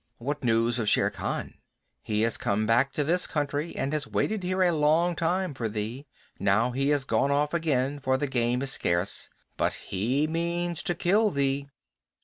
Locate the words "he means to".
9.75-10.95